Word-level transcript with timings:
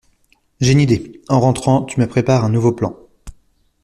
J’ai 0.61 0.71
une 0.71 0.79
idée. 0.79 1.21
En 1.29 1.39
rentrant, 1.39 1.83
tu 1.83 1.99
me 1.99 2.07
prépares 2.07 2.43
un 2.43 2.49
nouveau 2.49 2.71
plan. 2.71 2.97